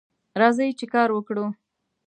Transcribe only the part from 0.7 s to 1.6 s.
چې کار وکړو